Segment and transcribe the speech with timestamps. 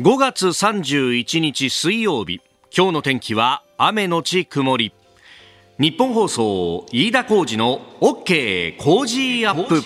[0.00, 2.40] 5月31日水曜日。
[2.74, 4.94] 今日の天気は雨のち曇り。
[5.78, 9.82] 日本放送飯田浩二の OK 工事アップ。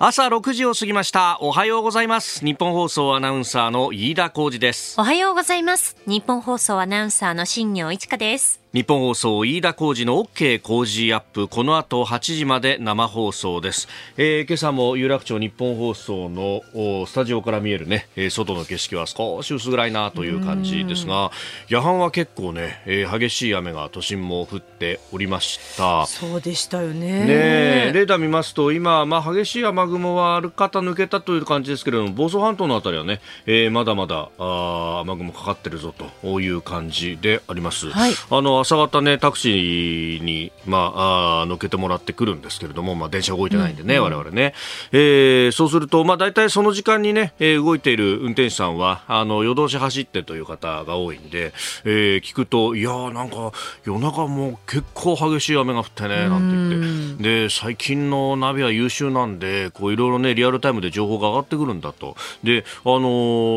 [0.00, 1.38] 朝6時を過ぎました。
[1.40, 2.44] おはようございます。
[2.44, 5.00] 日本放送アナウンサーの飯田浩二です。
[5.00, 5.96] おはようございます。
[6.06, 8.60] 日本放送アナウンサーの新業一華です。
[8.76, 11.48] 日本放送飯田浩二の OK 工事アップ。
[11.48, 13.88] この後8時まで生放送です、
[14.18, 16.60] えー、今朝も有楽町日本放送の
[17.06, 21.30] スタジオから見えるね、えー、外の景色は少し薄暗いなという感じですが
[21.68, 26.04] 夜半は結構ね、えー、激しい雨が都心も降っておりました。
[26.04, 27.24] そうでしたよね。
[27.24, 44.54] ねレーダー見ますと今、まあ、激しい雨雲はある方抜けたという感じですけれども房総半島のあたりはね、えー、まだまだあ雨雲かかってるぞという感じであります、はい、あの朝方ねタクシーに、まあ、あ乗っけてもらってくるんですけれども、まあ、電車動いてないんでね、うん、我々ね、
[44.90, 51.52] えー、そうすると、まあ、大体その時間にね、えー、動いている運転手さんはあの夜通し走ってという方が多いんで、
[51.84, 53.52] えー、聞くといやーなんか
[53.84, 57.46] 夜中も結構激しい雨が降ってねなんて言って。
[57.46, 62.16] で最近のナビは優秀なんでこういろいろねリアルタイムで情報が上がってくるんだと。
[62.42, 63.00] であの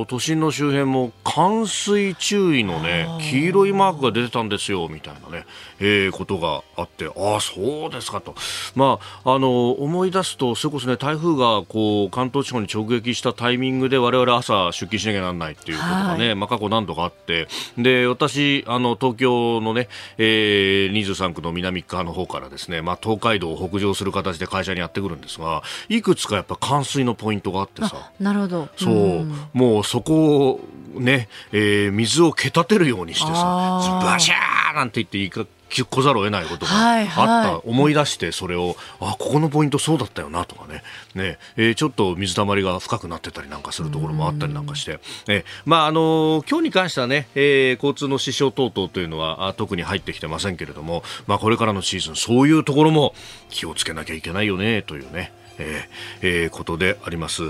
[0.04, 5.46] ー、都心の周辺も冠水注意のね黄色いマークが出てたんですよみみたいなね、
[5.80, 8.36] えー、ことがあってああそうですかと、
[8.76, 17.48] まあ、あの思い出すとそれこそね台風がこう関東地方に直撃したタイミングで我々朝出勤しなきゃならないっていうことがね、はい、まあ、過去何度かあって。
[17.78, 28.12] で私あの東京のね、えー、23区の南側の方からですね、まあ、東海道を北上する形で会社にやってくるんですがいくつかやっぱ冠水のポイントがあってさ。
[28.20, 28.70] なるほど。
[28.78, 30.60] そう、うん、もうそこを
[30.94, 37.52] ね、えー、水をけたてるようにしてさバシャーなんて言っていいか来ざるを得ないことがあった、はい。
[37.52, 40.84] はい、思い出してそれをあここのポイントそうだったよなとかね。
[41.16, 53.14] ね、えー、ちょっと水たまりが深くなってたりなんかするところもあったりなんかして、えー、まああのー、今日に関してはね、えー、交通の支障等々というのは特に入ってきてませんけれども、まあ、これからのシーズンそういうところも
[53.50, 57.44] 気をつけなきゃいけないよねというねえー、えー、ことであります。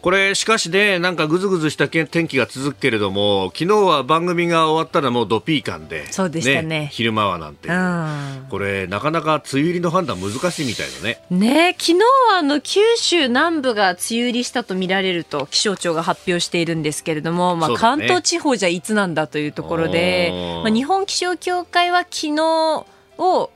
[0.00, 6.68] これ、しかしね、なんかぐずぐずした天気が続くけれども、昨日は番組が終わったらもうドピー感で、そうでしたね。
[6.68, 11.20] ね昼間はなんて、うん、これ、なかなか梅雨入りの判断難しいみたいだね。
[11.30, 11.98] ね昨日
[12.30, 20.32] はあの、九州南部が梅雨入りしたと見られると気象庁が発表しているんですけれども、まあ、関東地方じゃいつなんだというところで、
[20.64, 22.86] まあ、日本気象協会は昨日
[23.18, 23.50] を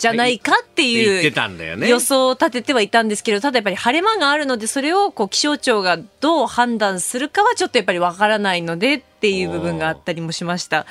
[0.00, 10.86] じゃないかっていう予想を立ててはいたんですけどただやっぱり晴れ間があるのでそれをこう気象庁がどう判断するかはちょっとやっぱりわからないのでっていう部分があったりもしました。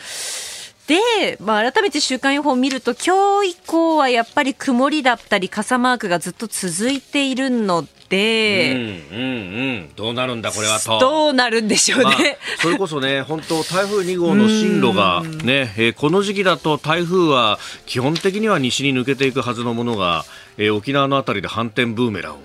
[0.88, 9.28] で、まあ、改めて週間予報を見ると今日以降はやっぱり曇りだったり傘マークがずっと続いているので、うんうんう
[9.81, 11.00] ん、どうなるんだこれはと。
[11.00, 12.16] どうなるんでしょうね、まあ、
[12.62, 20.25] それこそね本当台風2号の進路がね、えー、この時期だと台風は基本的には西に抜けていくはずのものが、
[20.58, 22.38] えー、沖縄のあたりで反転ブーメランを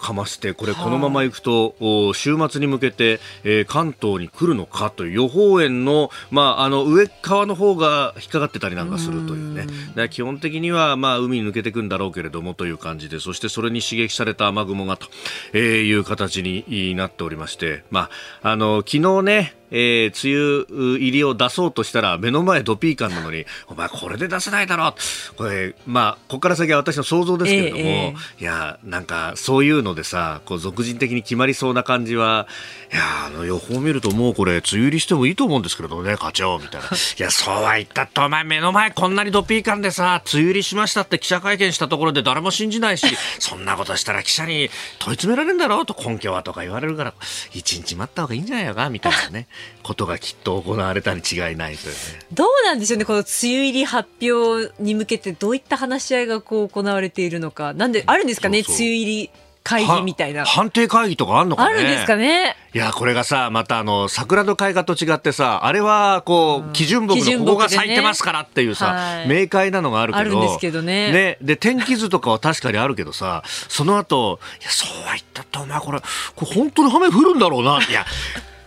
[0.00, 1.74] かましてこれこのままいくと、
[2.14, 9.66] 週末に向けて、えー、関東に来るのかという予報円の,、まあ、あの上側の方が引っかかってたりなんかするというね。
[9.94, 15.08] だ基本的には、まあ、海に抜けていくんだろうけれどもという感じでそしてそれに刺激された雨雲がと、
[15.52, 18.08] えー、いう形になっておりまして、ま
[18.42, 32.46] あ、あの昨日ねえー、梅雨入りを出そうとしたら目の前ドピーカンなのにお前これで出せないだろうこれまあここから先は私の想像ですけれども、えー、いやなんかそういうのでさこう俗人的に決まりそうな感じは
[32.92, 43.06] いやあの予報を見るともうこれ梅雨入りしてもいいと思うんですけどね課長みたいな いやそうは言ったってお前目の前こんなにドピーカンでさ梅雨入りしましたって記者会見したところで誰も信じないし
[43.38, 47.14] そんなことしたら記者に問い詰められるんだろうと根拠はとか言われるから
[47.52, 49.46] 一日待った方がいいんじゃないのかみたいなね
[49.82, 51.98] ことがきっと行われたに違いないというね。
[52.32, 57.72] どうなんでしょうね、この梅雨入り発表に向けてどういった話し合いがこう行われているのか。
[57.74, 59.30] なんで、あるんですかね、そうそう梅雨入り。
[59.62, 60.44] 会議みたいな。
[60.44, 61.74] 判定会議とかあるのかね？
[61.74, 70.20] あるんですかねいや、これがさ、またあの、桜の開花と違ってさ、あれはこう、基準木のここが咲いてますからっていうさ、明快なのがあるけど。
[70.20, 71.12] あるんですけどね。
[71.12, 71.38] ね。
[71.42, 76.06] で、天気図とかは確かにあるけどさ、その後、いや、そうは言ったって、お前これ、こ
[76.46, 77.80] れ本当に雨降るんだろうな。
[77.82, 78.06] いや、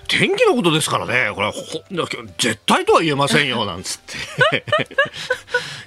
[0.07, 1.53] 天気のことですからね、これは
[2.37, 3.99] 絶対とは言えませんよ なんつっ
[4.51, 4.63] て。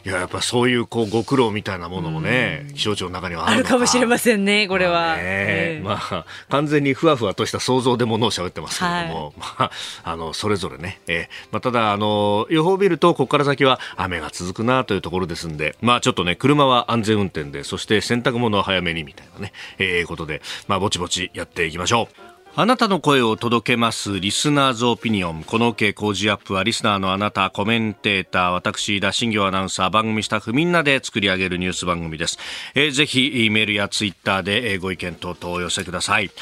[0.04, 3.78] いややっぱそういうこうご苦労みたいなものもね、気象庁の中にはあるか。
[3.78, 4.92] もしれませんね、これは。
[4.92, 9.70] まあ、ねえー、まあ、完全にふわふわとした想像でものを喋ってますけれども、はい、 まあ、
[10.04, 22.27] あのそれぞれね、えーまあ、ただあの、予報を見ると、ここから先は雨が続くなというところですんで、まあ、ちょっとね、車は安全運転で、そして洗濯物は早めにみたいなね、えー、ことで、まあ、ぼちぼちやっていきましょう。
[22.60, 25.44] あなたの声を届けますリスナーズオピニオン。
[25.44, 32.36] この OK 工事アップはリスナーのあなた、コメンテーター、私、田新行アナウンサー、番組スタッフみんなで作り上げるニュース番組です。
[32.74, 36.32] えー、ぜひ、メールやツイッターでご意見等々お寄せください。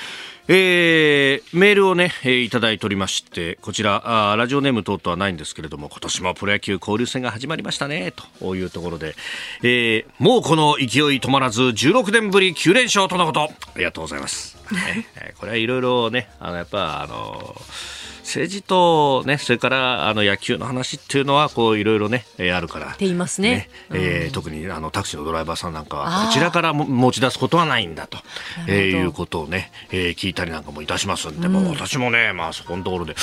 [0.48, 9.16] えー、メールをね、えー、いただいておりまして、こちらあ、ラジオネーム等々はないんですけれども、今年もプロ野球交流戦が始まりましたね、というところで、
[9.64, 10.86] えー、もうこの勢い
[11.18, 14.56] 止まらず、16年ぶり9連勝とのこと、ありがとうございます。
[14.72, 15.08] ね、
[15.38, 22.88] これはいろいろね、あの、やっぱ、あのー政治とね、それからあの野球の話っていうのはこういろいろね、えー、あるから。
[22.88, 23.50] って言いますね。
[23.50, 28.18] ねえー、特にあのタクシーのドライバーさんなんかはこちらから持ち出すことはないんだと、
[28.66, 33.14] えー、いうことをね、えー、聞いたりなんかもいたしますんで、うん、まあ私もね、まあそこのところで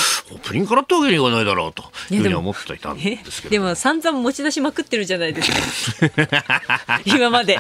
[0.44, 3.52] プニングからってわけにいかないだろうというふうに思っていたんですけど。
[3.52, 7.02] でも散々持ち出しまくってるじゃないですか。
[7.04, 7.60] 今まで。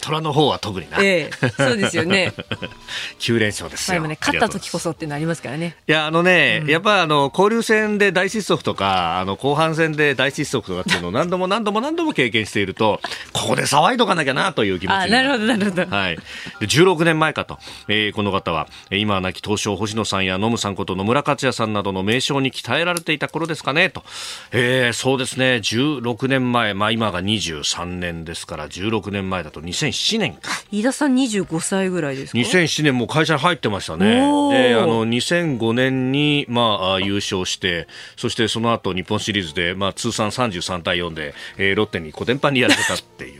[0.00, 0.98] 虎の方は特にな。
[1.00, 2.32] ええそうですよね。
[3.18, 4.06] 9連勝ですよ。
[4.06, 5.76] ね、勝った時こそってなりますからね。
[5.88, 13.00] いやのね、うん、やっぱあの交流戦で大失速とかあの後半戦で大失速とかっていうのを 何度も何度も何度も経験していると
[13.32, 15.32] ここで騒いどかなきゃなという気持ちなる。
[15.32, 16.16] ほどなるほど、はい、
[16.60, 24.04] で16年前かと、えー、この方は今は亡き東証星野さんや野村さんこと野村克也さんなどの名称に鍛えられていた頃ですかねと、
[24.52, 25.56] えー、そうですね。
[25.62, 30.50] 16年前、まあ、今が23年ですから16年前だと2007年か。
[30.70, 34.16] 飯田さん25歳ぐらいですか？2007年も会社に入ってましたね。
[34.52, 43.36] であの2005年にまあ、優勝して、そしてその後日本シリーズで、まあ、通算33対4で、えー、ロッテにコテンパンにやられたってい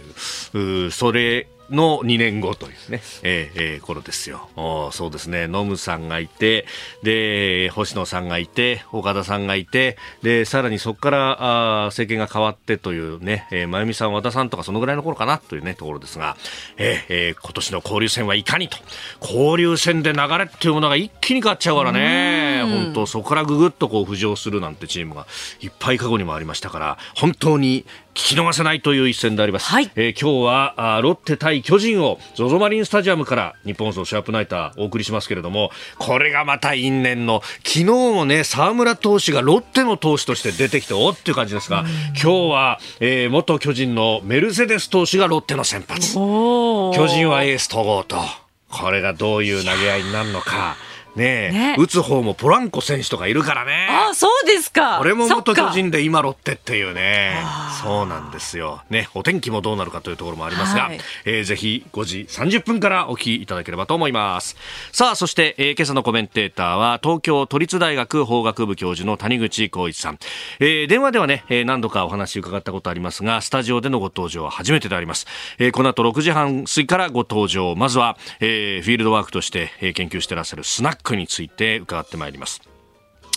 [0.55, 4.49] う、 うそれの2年後というね、えーえー、頃ですよ。
[4.93, 6.67] そうですね、ノムさんがいて、
[7.03, 16.37] で、星野さんがいて、岡田さんがいて、で、さらにそこからあ政権が変わってというね、えー、真由美さん、和田さんとかそのぐらいの頃かなというね、ところですが、
[16.77, 18.77] えーえー、今年の交流戦はいかにと、
[19.21, 22.42] 交流戦で流れっていうものが一気に変わっちゃうからね、
[22.73, 25.27] 本当そこからぐぐっとこう浮上するなんてチームが
[25.61, 27.85] いっぱい過去にもありましたから、本当に
[28.15, 29.67] 聞き逃せないという一戦であります。
[29.71, 41.85] はい、えー、今日はあロッテ対巨人を ZOZO マリンスタジアムから日本放送シャープナイターお送りしますけれども、これがまた因縁の、昨日もね、沢村投手がロッテの投手として出てきて、おっていう感じですが、
[42.23, 46.15] 今日は、えー、元巨人のメルセデス投手がロッテの先発。
[46.15, 48.19] 巨人はエース統合と。
[48.69, 50.77] これがどういう投げ合いになるのか。
[51.17, 53.89] ねえ、ね、打つ方もポランコ選手とかいるからね。
[53.91, 54.99] あそうですか。
[54.99, 57.37] これも元巨人で今ロッテっていうね。
[57.83, 58.83] そうなんですよ。
[58.89, 64.57] ね、お天気もどうなるかというところもありますが、はい、えー、ぜひ5時30分からお聞きいただければと思います。
[64.93, 70.19] さあ、そして、えー、今朝のコメンテーターは東京都立大学法学部教授の谷口浩一さん。
[70.61, 75.27] えー、電話ではね、えー、何度かお話伺ったことありますが、スタジオでのご登場は初めてであります。
[75.59, 77.75] えー、この後6時半過ぎからご登場。
[77.75, 82.63] まずは、えー、フィールドワークとして、えー、研究していらっしゃるスナックについて伺ってまいります。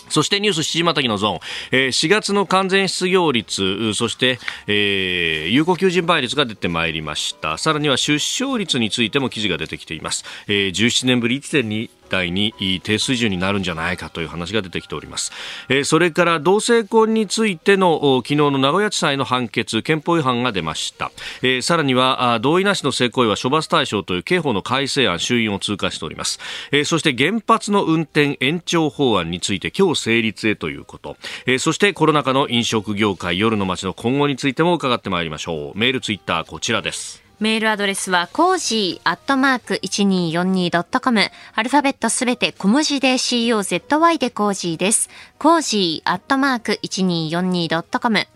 [0.08, 1.40] そしてニュース七時またぎのゾーン、
[1.72, 7.58] えー、4月の完全失業率、そして、えー、有効求人倍率が出てまいりました。
[7.58, 10.24] さらには出生率についても記事が出てきています。
[10.46, 15.32] えー、17年ぶり1.2態に低水準になるんじゃないかという話が出てきております、
[15.68, 21.10] えー、それから同性婚についての昨日の名古屋地裁の判決憲法違反が出ました、
[21.42, 26.38] えー、さらには同意なしの性行為は処罰対象という刑法の改正案衆院を通過しております、
[26.72, 35.78] えー、そして原発の運転延長法案について今日成立へということ、え、そしてコロナ禍の飲食業界夜の街の今後についても伺ってまいりましょう。
[35.78, 37.25] メールツイッターこちらです。
[37.38, 41.30] メールアドレスは、コージーアットマーク 1242.com。
[41.54, 45.10] アルファベットすべて小文字で COZY でコージーです。
[45.38, 48.20] コージーアットマーク 1242.com。
[48.20, 48.26] フ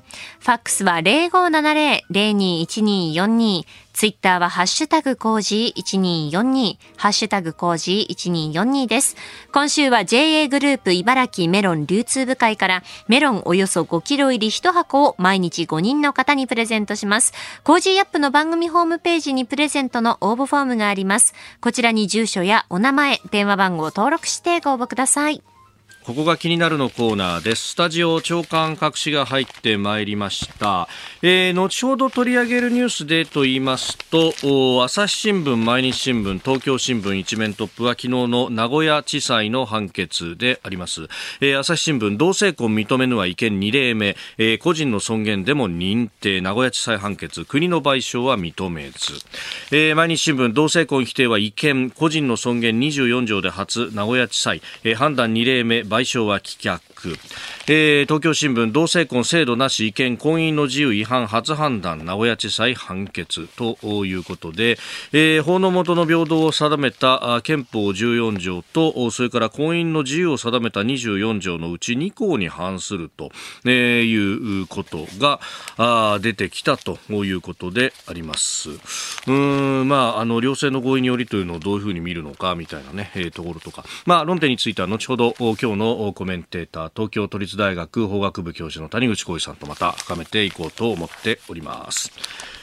[0.46, 3.64] ァックスは0570-021242。
[4.00, 6.78] ツイッターはハッシュタグコージ1242。
[6.96, 9.14] ハッシュタグコージ1242です。
[9.52, 17.34] 今週は JA グループ茨城メロン流通部会からメロンおよそ5キロ入り1箱を毎日5人の方にプレゼントします。
[17.62, 21.34] コージアップの番組ホームページにプレゼントの応募フォームがあります。
[21.60, 25.42] こちらに住所やお名前、電話番号を登録してご応募ください。
[26.10, 27.68] ここが気になるのコーナーです。
[27.68, 30.88] スタジオ長官隠しが入ってまいりました。
[31.22, 41.02] えー、後ほど取り上げるニュースでと言いますと、朝日新聞、毎日新聞、東京新聞一面トップは昨日の名古屋地裁の判決であります。
[41.40, 49.12] えー、朝日新聞、同性婚認めぬは違憲2例目、えー、個人の尊厳でも認定、名古屋地裁判決、国の賠償は認めず。
[49.70, 56.80] えー、毎日新聞、同性婚否定は違憲、個人の尊厳24条で初、名古屋地裁、えー、判断2例目、賠賠償は棄却。
[57.66, 64.76] えー、東京新聞同性婚制度なし違憲婚姻の自由違反初判断名古屋地裁判決ということで、
[65.12, 73.30] えー、法の下の平等を定めた憲法14条とそれから婚姻の自由を定めた24条のうち2項に反すると、
[73.64, 75.40] えー、いうことが
[75.78, 78.70] あ出てきたということであります。
[79.26, 83.84] うんまああの両性の合意によりというのをどういうふうに見るのかみたいなね、えー、ところとか。
[84.06, 92.12] まあ論点については後ほど今日のコメンテーター東京都立大学法学部教授の谷口浩二さんとまた深めていこうと思っております。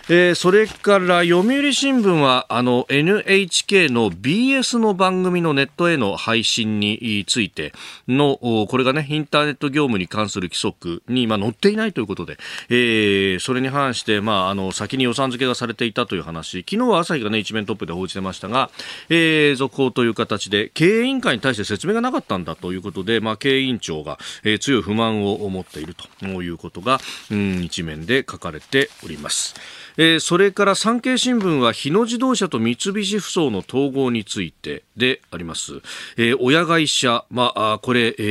[0.10, 7.74] えー、それから読売新聞はあの NHK の BS の番組のネットへの配信について
[8.08, 12.38] のこれがねインターネット業務に関する規則に、まあ、載っていないということで、
[12.70, 18.70] えー、それに反して、まあ、あの先に予算付けがされていたという話昨日は朝日が、ね、一面トップで報じてましたが、
[19.10, 27.00] えー、続報という形で経営委員会に対して説明がなかったんだということで、まあ、経営委員長が、えー、強い不満を持っているということが、
[27.30, 29.54] うん、一面で書かれております。
[29.98, 35.82] えー、それから産経新聞は日野自動車と三菱ふそうの統合についてであります、
[36.18, 38.22] えー、親会社、まあ、これ、え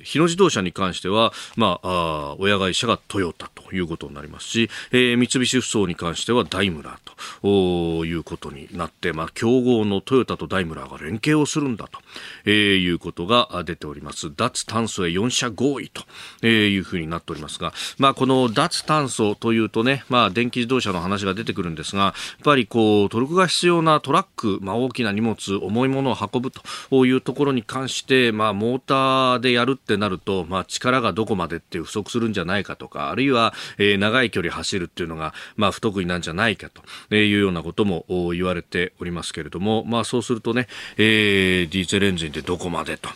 [0.00, 1.88] ー、日野自動車に関しては、まあ、
[2.32, 11.98] あ親会社がトヨタということになりますし、えー、三菱ふそうに関してはダイムラーということになって、まあ、競合のトヨタとダイムラーが連携をするんだと、
[12.44, 14.32] えー、いうことが出ております。
[14.34, 16.02] 脱炭素へ4社合意と、
[16.42, 22.12] えー、いうふうになっておりますが、まあ、この脱炭素というとね、まあ、電気自動車の話が出てくるんですが、やっ
[22.44, 43.08] ぱりこう、トルクが必要なトラック、まあ、大きな荷物、重いものを運ぶというところに関して、まあ、モーターでやるってなると、まあ、力がどこまでって不足するんじゃないかとか、あるいは、えー、長い距離走るっていうのが、まあ、不得意なんじゃないかというようなことも言われておりますけれども、まあ、そうするとね、えー、ディーゼルエンジンでどこまでと。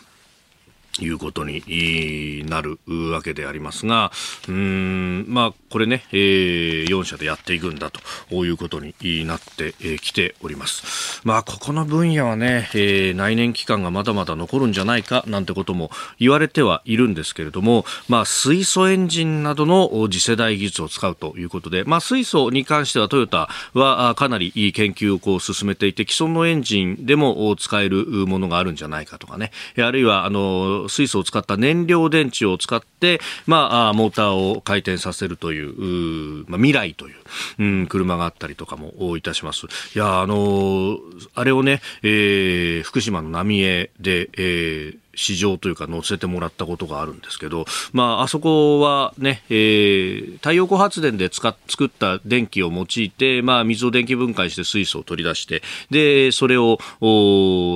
[1.01, 2.79] いうことになる
[3.11, 4.11] わけでありますが、
[4.47, 11.21] うん、まあ、これね、えー、4社でやっていくんだということになってきております。
[11.23, 37.15] まあ、ここの分野はね、えー、内燃期間がまだまだ残るんじゃないかなんてことも言われてはいるんですけれども、まあ、水素エンジンなどの次世代技術を使うということで、まあ、水素に関してはトヨタはかなりいい研究をこう進めていて、既存のエンジンでも使えるものがあるんじゃないかとかね、あるいは、あの、水素を使った燃料電池を使って、まあ、モーターを回転させるという、うまあ、未来という、
[37.59, 39.67] うん、車があったりとかもいたします。
[39.95, 40.97] いや、あのー、
[41.33, 56.79] あれをね、えー、福島の浪江で、えー、市場というか載せてもらったことがあるんですけど、まあ、あそこはね、えー、太陽光発電で使っ作った電気を用いて、まあ、水を電気分解して水素を取り出して、で、それを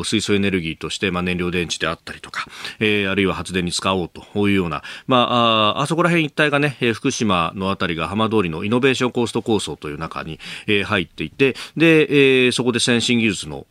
[0.04, 2.46] 水素エネルギーとして、まあ、燃料電池であったりとか、
[2.80, 13.66] えー、あるいは発電に使おうというような、まあ、ああそこら辺一帯がね、福島のあたりが浜通りのイノベーションコースト構想という中に、えー、入っていて、で、えー、そこで先進技術の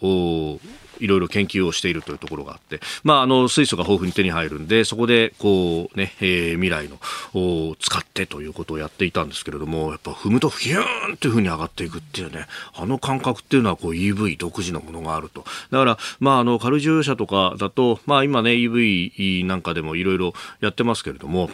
[1.01, 6.99] いろいろ研究をしているというところがあって、まあ、あの水素が豊富に手に入るんでそこでこうね、えー、未来の
[7.35, 15.45] を使ってということをやっていたんですけれどもやっぱ踏むとヒューンというふうに上がっていくっていうねあの感覚っていうのはこう EV 独自のものがあると。
[15.71, 21.51] だから、まあ、あの軽自動車とかだと、まあ、今ね EV なんかでもいろいろやってますけれども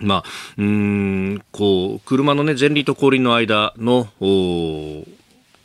[0.00, 0.24] まあ、
[0.56, 5.04] うん、こう、車のね、前輪と後輪の間の、お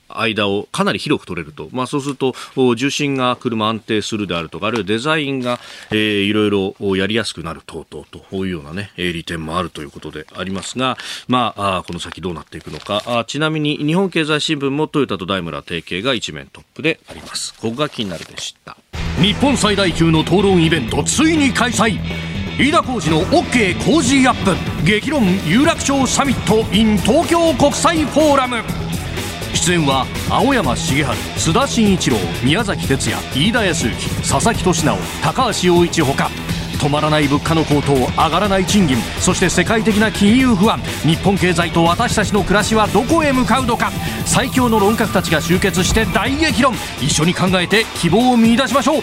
[0.10, 2.34] 間をかなり広く取れると、まあ、そうすると
[2.76, 5.60] 重心が車安定するであるとかあるいはデザインが、
[5.92, 13.04] え、いろいろやりやすくなる等々というような、ね、利点もあるということでありますが、まあ、この先どうなっていくのか。
[13.06, 17.54] あちなみに日本経済新聞もトヨタとダイムラ提携が一面トップであります。
[17.56, 18.78] ここが気になるでした。
[19.22, 22.00] 日本最大級の討論イベントついに開催。
[22.60, 24.86] 飯田浩司の OK 工事アップ。
[24.86, 28.83] 激論有楽町サミット in 東京国際フォーラム。
[29.54, 36.30] 出演は青山茂春須田慎一郎宮崎哲也飯田康之佐々木俊直高橋洋一ほか。
[36.80, 40.80] 止まらない物価の高騰上がらない賃金そして世界的な金融不安。
[41.06, 43.90] 日本経済と私たちの暮らしはどこへ向かうのか。
[44.26, 46.74] 最強の論客たちが集結して大激論。
[47.02, 49.02] 一緒に考えて希望を見出しましょう。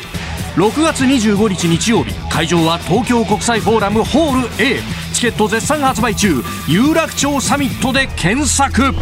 [0.56, 4.82] 6月25日日曜日会場は東京国際フォーラムホール A
[5.14, 6.42] チケット絶賛発売中。
[6.68, 8.92] 有楽町サミットで検索。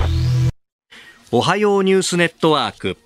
[1.30, 2.97] おはようニュースネットワーク。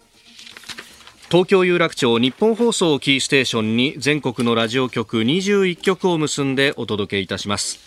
[1.29, 7.81] 東京有楽町日本放送キーステーションに全国のラジオ局21局を結んでお届けいたします。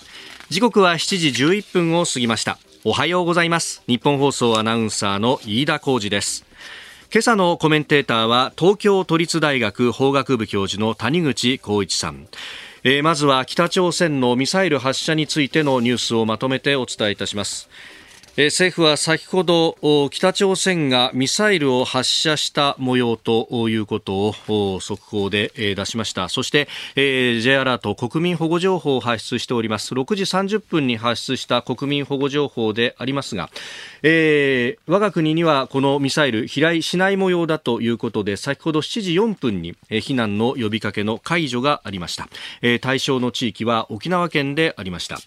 [0.50, 2.58] 時刻は7時11分を過ぎました。
[2.84, 3.82] おはようございます。
[3.88, 6.44] 日本放送アナウンサーの飯田浩二です。
[7.13, 12.27] 今朝のコメンテーターは東京都立大学法学部教授の谷口浩一さん。
[12.84, 17.70] えー、まずは北朝鮮のミサイル発射についてのニュースをまとめてお伝えいたします。
[18.38, 26.27] 政府は先ほど北朝鮮がミサイルを発射した模様ということを速報で出しました。
[26.27, 29.94] そして J アラート国民保護情報を発出しております。
[29.94, 33.50] 6時30分に発出した国民保護情報でありますが、
[34.04, 42.27] えー、我が国にはこのミサイル飛来しない模様だということで先ほど7時4分に避難の呼びかけの解除がありました。
[42.82, 45.20] 対象の地域は沖縄県でありました。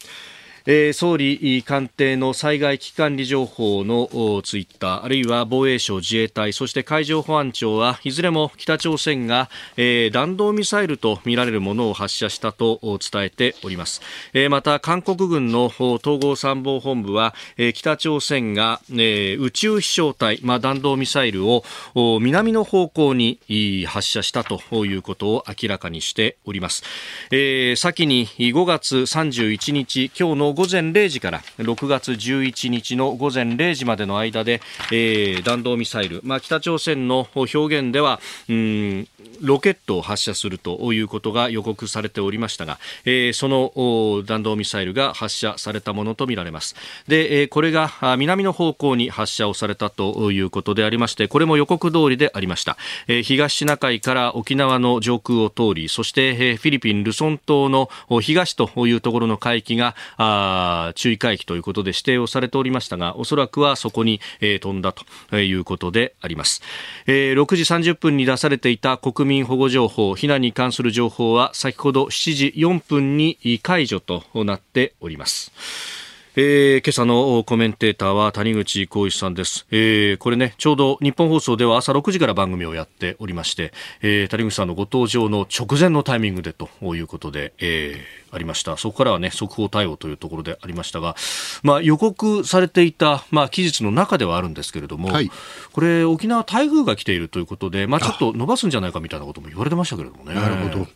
[0.70, 9.48] えー、総理官邸の災害危機管理情報のツイッターあるいは防衛省自衛隊そして海上保安庁はいずれも北朝鮮が、
[9.78, 14.02] えー、弾道ミサイルとみられるものを発射したと伝えております、
[14.34, 21.64] えー、また韓国軍の統合参謀本部は、えー、北朝鮮が、えー、宇宙飛翔体、まあ、弾道ミサイルを
[22.20, 23.40] 南の方向に
[23.86, 26.82] 発射したということを明らかにしております、
[27.30, 34.60] えー、先に5月31日今日の午前0時から6月11日の午前0時までの間で、
[34.90, 39.08] えー、弾道ミサイル、まあ、北朝鮮の表現ではうん
[39.40, 46.74] ロケットを発射するということが予告されておりましたが、えー、その弾道ミサイルが発射されたものとみられます。
[47.06, 57.88] で、えー、これが南の方向に発射をされたということでありましてこれも予告通りでありました、えー、東シナ海から沖縄の上空を通りそして、えー、フィリピンルソン島の
[58.20, 60.47] 東というところの海域があ
[60.94, 66.62] 注意回帰ということで指定をされておりましたがおそらくはそこに、えー、飛んだということであります、
[67.06, 76.07] えー、6時30分に出されていた国民保護情報避難に関する情報は先ほど7時4分に解除となっております。
[76.40, 88.76] えー、今朝のコメンテーターは谷口浩一さんです、えー、これねちょうど日本放送では朝6時から番組をやっておりまして、えー、谷口さんのご登場の直前のタイミングでということで、えー、ありました。
[88.76, 91.16] そこからはね速報対応というところでありましたが、
[91.64, 95.32] まあ、予告されていた、まあ、期日の中ではあるんですけれども、はい、
[95.72, 100.34] これ沖縄台風が来ているということで、まあ、ちょっと伸ばすんじゃないかみたいなことも言われてましたけれどもね。
[100.36, 100.86] なるほど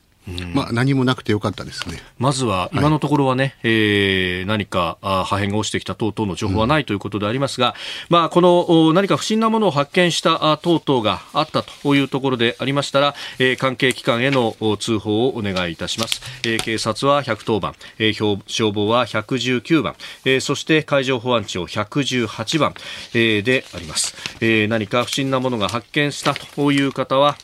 [0.54, 1.98] まあ、何もなくてよかったですね。
[2.18, 7.74] まずは今のところはね、はい、えー、何か破片が落ちてきた等々の情報はないということでありますが、
[8.08, 18.12] うん、まあ、この何か不審なものを発見した等々があったというところでありましたら、えー、関係機関への通報をお願いいたします、えー、警察は110番、えー、
[18.46, 22.74] 消防は119番、えー、そして海上保安庁118番、
[23.14, 27.36] えー、であります、えー、何か不審なものが発見したという方は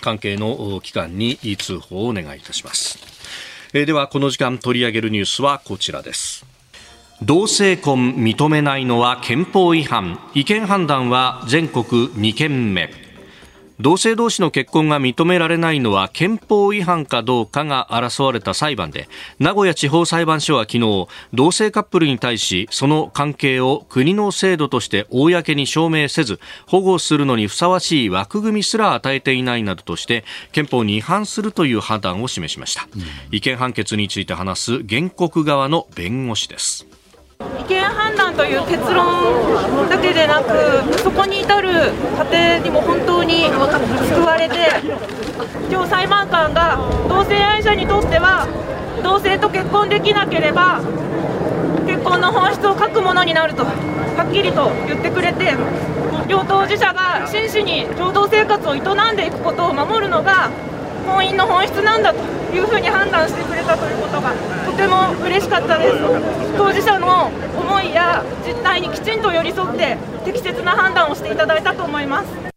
[0.00, 2.98] 関係の機関に通報をお願いいたします。
[3.72, 6.46] えではこの時間取り上げるニュースはこちらです。
[7.22, 13.03] 同性婚認めないのは憲法違反違憲判断は全国2件目
[13.80, 19.08] 同性同士の結婚が認められないのは憲法違反かどうかが争われた裁判で
[19.38, 36.86] 名古屋地方裁判所は昨日同性カップルに対しその関係を国の制度として公に証明せず保護するのにふさわしい枠組みすら与えていないなどとして憲法に違反するという判断を示しました、うん、違憲判決について話す原告側の弁護士です。
[37.40, 41.68] 違憲判断という結論だけでなくそこに至る
[42.16, 44.54] 過程にも本当に救われて
[45.70, 48.46] 今日裁判官が同性愛者にとっては
[49.02, 50.80] 同性と結婚できなければ
[51.86, 55.56] 結婚の本質を欠くものになるとはっきりと言ってくれて
[56.28, 60.50] 両当事者が真摯に共同生活を営んでいくことを守るのが
[61.04, 62.18] 婚姻の本質なんだと
[62.54, 64.32] いうふうに判断してくれたということが
[64.66, 65.96] とても嬉しかったです
[66.56, 67.26] 当事者の
[67.58, 72.54] 思いや実態にきちんと寄り添って適切な判断をしていただいたと思います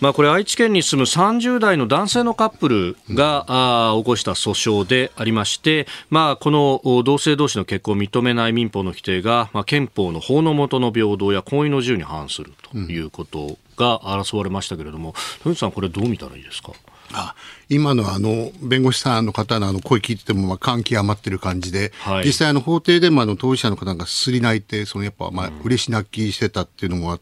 [0.00, 16.72] まあ、これ愛知県に住む30代の男性のカップルが、あ起こした訴訟でありまして、まあ、この同性同士の結婚を認めない民法の規定が、まあ、憲法の法の下の平等や婚姻の自由に反するということが争われましたけれども、富、う、さん、これどう見たらいいですか？
[17.12, 17.34] あ
[17.68, 27.18] 今のあの弁護士さんの方のあの声聞いててもまあ感極まってる感じで、はい、実際あの法廷でもあの当事者の方がすり泣いてそのやっぱまあ嬉し泣きしてたっていうのも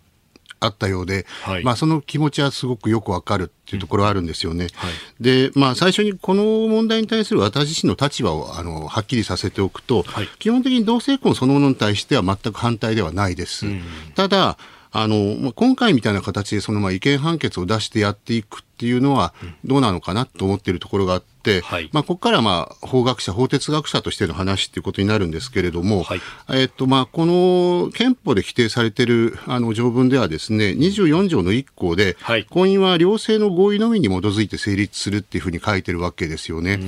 [0.61, 4.69] あったようで、はい、まあその気持ちはすごくよくわかるっていうところはあるんですよね。
[4.75, 10.05] はい、で、まあ最初にこの問題に対する私自身の立場をあのはっきりさせておくと、
[10.39, 13.67] 基本的に同性婚そのものに対しては全く反対ではないです。
[14.15, 14.59] ただ
[14.93, 36.81] あの、今回みたいな形でそのまあ違憲判決を出してやっていくっていうのはどうなのかなと思っているところがあって、はい、まあ、ここからまあ法学者、法哲学者としての話っていうことになるんですけれども、はい、えっとまあ、この憲法で規定されているあの条文ではですね、24条の1項で、はい、婚姻は両性の合意のみに基づいて成立するっていうふうに書いてるわけですよね。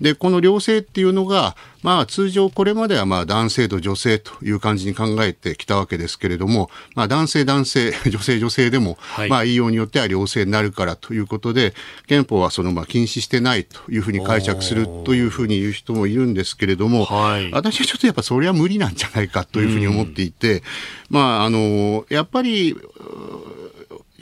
[0.00, 1.54] で、この両性っていうのが、
[1.86, 11.74] まあ、通常これまではまあ男性と女性という感じに考えてきたわけですけれども、まあ、男性、男性、女性、女性でも、はい、まあ、言いようによっては両性になるからということで、
[12.06, 20.62] 憲法はそのまあ禁止してないというふうに解釈するというふうに言う人もいるんですけれども、はい、私はちょっとやっぱそれは無理なんじゃないかというふうに思っていて、
[21.10, 22.76] まあ、あの、やっぱり、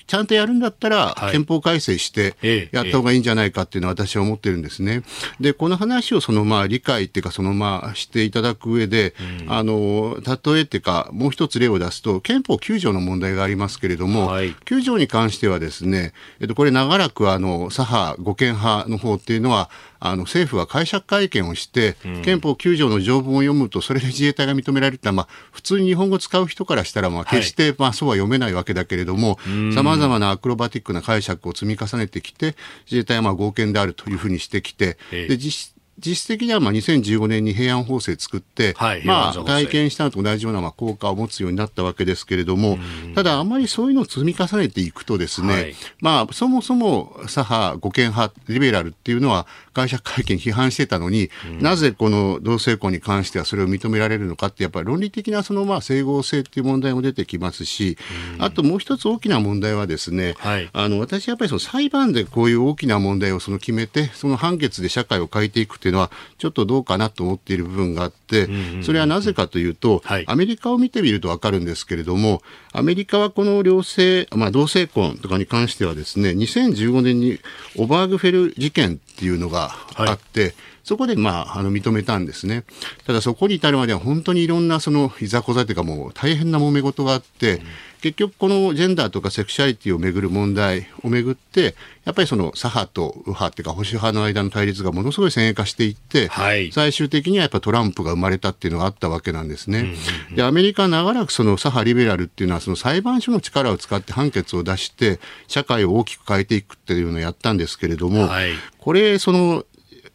[0.07, 2.37] ちゃんとやるんだったら、憲法改正して
[2.73, 5.03] やった方がいいんじゃないかっていうのは私は思ってるんですね。
[5.41, 19.71] で、この話をそのまあ理解っていうか、そのまあしていただく上で、うん、あの、例えっていうか、もう一つ例を出すと、憲法9条の問題がありますけれども、はい、9条に関してはですね、えっと、これ長らくあの、左派、護憲派の方っていうのは、
[20.07, 29.39] あの政府は解釈会見をして、憲法9条の条文を読むと、それで自衛隊が認められた、まあ、普通に日本語を使う人からしたら、まあ、決して、まあ、そうは読めないわけだけれども、
[29.75, 42.79] さまざまなアクロバティックな解釈を積み重ねてきて、自衛隊はまあ合憲であるというふうにしてきて、で実実質的にはまあ2015年に平安法制作って、はい、まあ、体験したのと同じようなまあ効果を持つようになったわけですけれども、
[43.15, 51.31] ただ、あまりそういうのを積み重ねていくとですね、はい、まあ、そもそも左派、護憲派、リベラルっていうのは、解釈会見批判してたのに、
[51.61, 57.99] なぜこの同性婚に関してはそれを認められるのかって、やっぱり論理的なそのまあ整合性っていう問題も出てきますし、
[58.39, 68.49] あともう一つ大きな問題はですね、はい、あの私やっぱりその裁判でこういう大きな問題をその決めて、その判決で社会を変えていくっていうのは、ちょっとどうかなと思っている部分があって、
[68.83, 72.41] それはなぜかというと、はい、アメリカを見てみると分かるんですけれども、
[72.73, 77.39] アメリカはこの両性、まあ、同性婚とかに関してはですね、2015年に
[77.77, 82.65] オバーグフェル事件っていうのがあって、はい、そこで、まあ、あの認めたんですね。
[83.07, 87.65] ただそこに至るまでは本当にいろんなそのいざこざというかもう大変な揉め事があって、うん、
[88.05, 99.95] 結局このジェンダーとかセクシャリティをめぐる問題をめぐって、やっぱりその左派と右派っていうか保守派の間の対立がものすごい先鋭化していって、はい、最終的にはやっぱトランプが生まれたっていうのがあったわけなんですね。
[100.37, 109.65] で、アメリカは長らくその左派リベラルっていうのはその裁判所の力を使って判決を出して、社会を大きく変えていくっていうのをやったんですけれども、はい、これ、その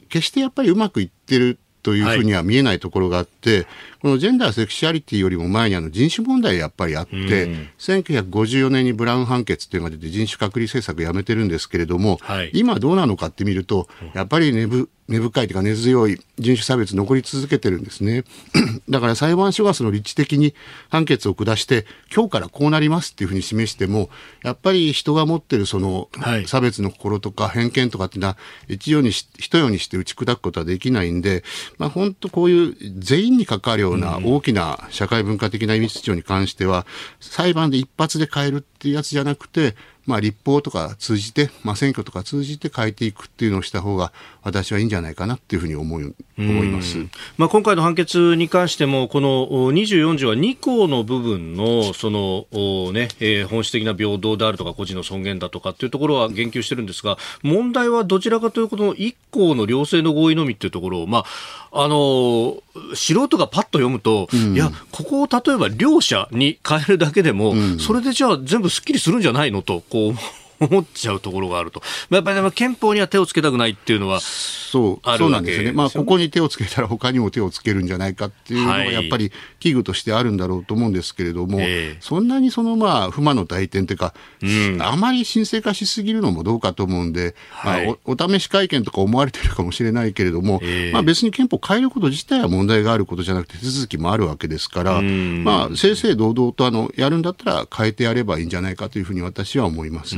[0.09, 3.65] 決してやっぱりうまくいってるというふうには見えないところがあって、はい、
[4.01, 14.67] このジェンダー、セクシュアリティよりも前にあの人種問題やっぱりあって、うん、1954年にブラウン判決っていうのが出て人種隔離政策やめてるんですけれども、はい、今どうなのかって見ると、やっぱり根
[15.09, 18.23] 根深いというか根強い人種差別残り続けてるんですね。
[18.87, 20.53] だから裁判所がその立地的に
[20.89, 24.09] 判決を下して、今日からこうなりますっていうふうに示しても、
[24.43, 26.09] やっぱり人が持ってるその
[26.45, 31.43] 差別の心とか偏見とかっていうのは、一様にし、一様にして打ち砕くことはできないんで、
[31.79, 36.85] まあ本当こういう全員に関わるような大きな社会文化的な意味秩序に関しては、
[37.19, 39.75] 裁判で一発で変えるっていうやつじゃなくて、
[40.09, 46.97] まあ、立法とか通じて、まあ、選挙とか通じて変えていくっていうのをした方が私はいいんじゃないかなっていうふうに思い思います、
[47.37, 52.47] まあ、今回の判決に関してもこの24条は2項の部分のその、
[52.91, 61.25] ねえー、本質的な平等であるとか個人の尊厳だとかっていうところは言及してるんですが問題はどちらかというとこの1項の両性の合意のみっていうところを、ま
[61.71, 62.57] あ、あの
[62.95, 70.13] 素人がパッと読むと、うん、いやここを例えば両者に変えるだけでも、うん、それでじゃあ全部すっきりするんじゃないのとこう
[70.59, 71.81] 思っちゃうところがあると。
[72.09, 75.71] やっぱり憲法には手をつけたくないっていうのはそう、そうなんですよね。
[75.71, 90.61] まあ、ここに手をつけたら他にも手をつけるんじゃないかっていうのがやっぱり危惧としてあるんだろうと思うんですけれども、はい、そんなにそのまあ、不満の大点というか、うん、あまり神聖化しすぎるのもどうかと思うんで、はい、まあお、お試し会見とか思われてるかもしれないけれども、
[90.93, 100.15] まあ別に憲法変えること自体は問題があることじゃなくて手続きもあるわけですから、まあ、正々堂々とあの、やるんだったら変えてやればいいんじゃないかというふうに私は思います。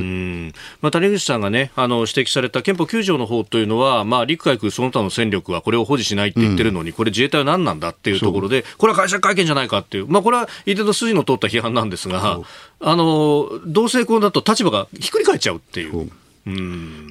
[0.81, 12.39] まあ、谷口さんがね、あの、指摘された憲法9条の方というのは、まあ、陸海空その他の戦力はこれを保持しないって言ってるのに、うん、これ自衛隊は何なんだっていうところで、これは解釈会見じゃないかっていう、まあ、これは一定の筋の通った批判なんですが、
[12.79, 16.11] あの、同性婚だと立場がひっくり返っちゃうっていう。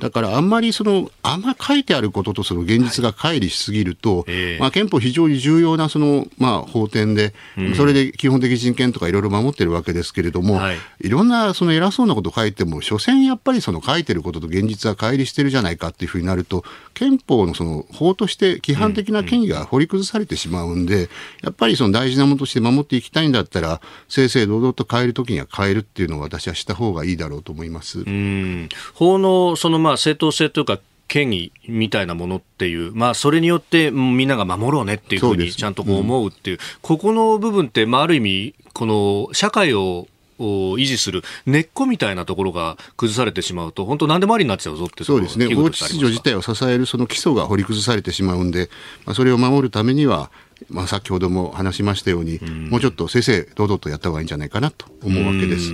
[0.00, 7.34] だからあんまりその、あんま書いてあることとその現実が乖離しすぎると、はいまあ、憲法非常に重要なその、まあ、法典で、
[7.76, 16.64] それで基本的人権とかいろいろ守ってるわけですけれども、はい、いろんなその偉そうなこと書いても、所詮やっぱりその書いてることと現実は乖離してるじゃないかっていうふうになると、
[16.94, 21.08] 憲法のその法として規範的な権威が掘り崩されてしまうんで、
[21.42, 28.00] やっぱりその大事なものとして守っていきたいんだったら、正々堂々と変えるときには変えるっていうのを私はした方がいいだろうと思います。
[28.00, 28.68] うん。
[28.94, 30.80] 法のそのまあ正当性というか
[31.11, 40.06] 権威みたいなものっていう、まあ、それによってみんなが守ろうねっていうふうにちゃんとこう思うっていう、うん、ここの部分って、まあ、ある意味、この社会を
[40.38, 48.70] 維持する根っこみたいなところが崩されてしまうと、本当、なんでもありになっちゃうぞってそうですね、法秩序自体を支えるその基礎が掘り崩されてしまうんで、
[49.04, 50.30] まあ、それを守るためには、
[50.68, 55.73] まあ、先ほども話しましたように、うん、もうちょっと正々堂々とやった方がいいんじゃないかなと思うわけです、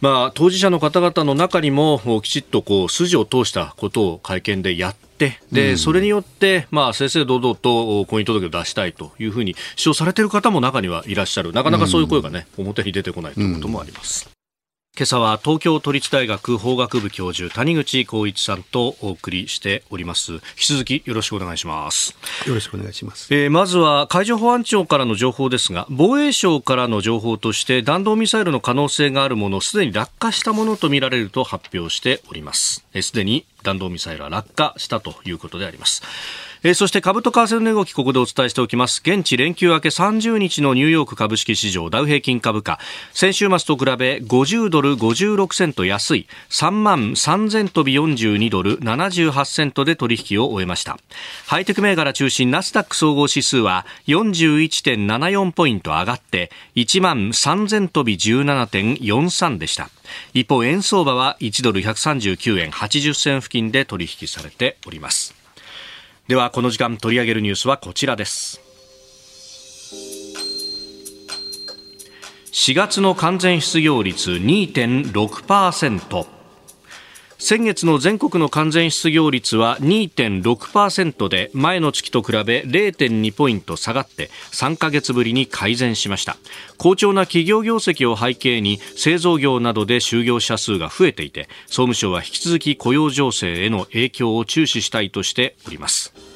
[0.00, 5.02] まあ、当事者の方々の中にもきちっとこう筋を通したことを会見でやって
[5.52, 11.52] で、それによって、まあ、正々堂々と婚姻届を出したいというふうに主張されている方も中にはいらっしゃる。
[11.52, 14.41] なかなかそういう声がね、表に出てこないということもあります。
[14.94, 20.32] 今朝は東京都立大学法学部教授谷口光一さんとお送りしております。
[20.32, 22.14] 引き続きよろしくお願いします。
[22.46, 32.84] よろしくお願いします、えー、まずは海上保安庁からの情報ですが防衛省からの情報として弾道ミサイルの可能性があるものすでに落下したものとみられると発表しております。
[33.00, 36.02] すでに弾道ミサイルは落下したということであります
[36.64, 39.02] えー、そして株と為替の動きここでお伝えしておきます。
[39.04, 42.78] 現地連休明け30日のニューヨーク株式市場ダウ平均株価。
[43.12, 46.28] 先週末と比べ50ドル56セント安い。
[46.50, 50.98] 3万3000飛び42ドル78セントで取引を終えました。
[51.46, 59.90] ハイテク銘柄中心ナスダック総合指数は41.74ポイント上がって1万3000飛び17.43でした。
[60.32, 65.41] 一方円相場は1ドル139円80銭付近で取引されております。
[66.28, 68.60] ではこの時間取り上げるニュースはこちらです。
[72.52, 76.26] 4月の完全失業率2.6%
[77.44, 86.36] 先月の全国の完全失業率は2.6%で前の月と比べ0.2ポイント下がって3ヶ月ぶりに改善しました。
[86.78, 96.31] 好調な企業業績を背景に製造業などで就業者数が増えていて総務省は引き続き雇用情勢への影響を注視したいとしております。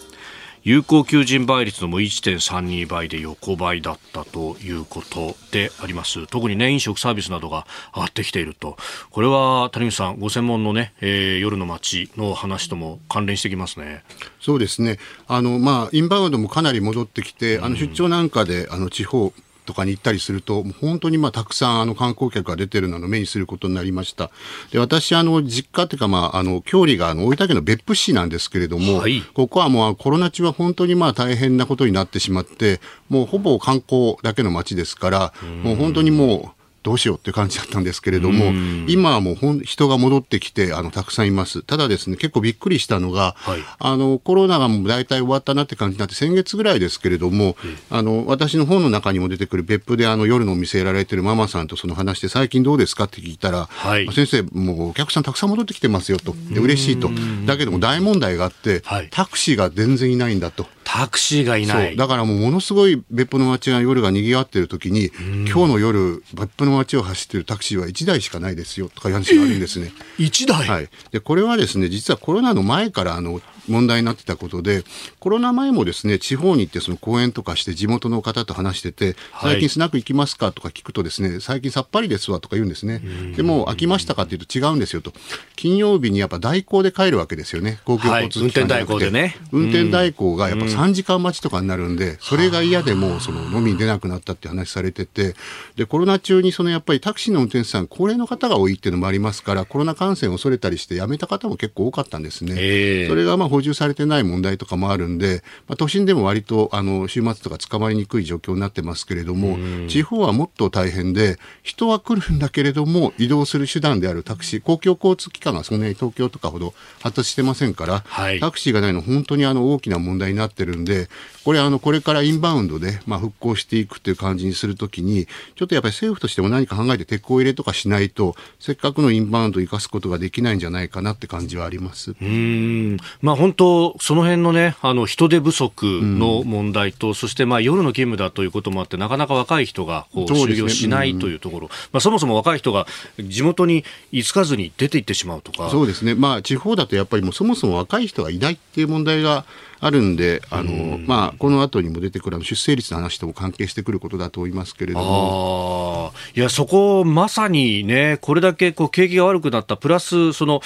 [0.66, 6.26] 有効求人倍率のも1.32倍で横ばいだったということであります。
[6.26, 8.76] 特にね飲食サービスなどが上がってきていると。
[9.10, 14.02] これは谷口さんご専門のね、えー、夜の街の話とも関連してきますね。
[14.40, 14.98] そうですね。
[15.28, 19.32] あのまあインバウンドもかなり戻ってきて、あの出張なんかであの地方
[19.66, 24.30] とかに行ったりすると、本当にまあたくさんあの観光客が出てるのを目にすることになりました。
[24.70, 36.55] で、私、あの、実家っていうか、まあ、あの、郷里があの、大分県の別府市なんですけれども、はい、ここはもうコロナ中は本当にまあ大変なことになってしまって、もうほぼ観光だけの街ですから、もう本当にもう、
[36.86, 38.52] どうしようっていう感じだったんですけれども、
[38.86, 41.62] 今はもうほん人が戻ってきてあのたくさんいます。
[41.62, 47.56] ただですね、結構びっくりしたのが、はい、あのコロナがもう大体終わったなって感じになって先月ぐらいですけれども、
[47.90, 57.10] あの私の本の中にも出てくる別府であの夜のお店やられてるママさんとその話して最近どうですかって聞いたら、はい、先生もうお客さんたくさん戻ってきてますよと、で嬉しいと。
[57.46, 60.68] だけども大問題があって、はい、タクシーが全然いないんだと。
[60.84, 61.96] タクシーがいない。
[61.96, 65.10] だからもうものすごい別府の街が夜が賑わってる時に、
[65.46, 69.92] 今日の夜、別府の街を走ってるタクシーは1台しかないですよとかいう話があるんですね。
[70.18, 70.68] 1台？
[70.68, 70.88] はい。
[71.10, 74.84] で、これはですね、実はコロナの前からあの、問題になってたことで、
[75.18, 83.00] コロナ前もですね、地方に行ってその講演とかして地元の方と話してて、最近スナック行きますかとか聞くとですね、最近さっぱりですわとか言うんですね。
[83.36, 85.12] でも、飽きましたかっていうと違うんですよと。
[85.56, 87.80] 金曜日にやっぱ代行で帰るわけですよね。
[87.84, 89.36] 公共交通機関、はい、運転代行でね。
[89.52, 95.34] 運転代行がやっぱ3時間待ちとかになるんで、それが嫌でもうその飲みに出なくなったって話されてて、
[95.76, 103.06] で、コロナ中にそのやっぱりタクシーの運転手さん、高齢の方が多いっていうのもありますから、コロナ感染を恐れたりして辞めた方も結構多かったんですね。
[103.08, 109.56] それがまあ補充されてない問題とかもあるんで、まあ、都心でも割とあの週末とか捕まりにくい状況になってますけれども、
[109.88, 121.08] 地方はもっと大変で、人は来るんだけれども、移動する手段であるタクシー、公共交通機関がそんなに東京とかほど発達してませんから、はい、タクシーがないの、本当にあの大きな問題になってるんで、
[121.46, 132.16] これあの、これからインバウンドで、まあ、復興していくという感じにするときに、ちょっとやっぱり政府としても何か考えて鉄鋼入れとかしないと、せっかくのインバウンドを生かすことができないんじゃないかなって感じはあります。
[132.20, 132.96] うん。
[133.22, 142.88] まあ、本当、その辺のね、あの人手不足の問題と、うん、そしてまあ夜の勤務だということもあって、なかなか若い人がこう就業しないというところ、そ、ねうん、まあ、そもそも若い人が
[143.20, 145.70] 地元に居つかずに出て行ってしまうとか。
[145.70, 149.44] そうですね、まあ、地方だとやっぱりもうそもそも若い人がいないっていう問題が
[149.80, 156.12] あるんで、あの、まあ、この後にも出てくる出生率の話とも関係してくることだと思いますけれども。
[156.34, 160.62] いや、そこ、まさにね、これだけこう景気が悪くなった、プラス、その、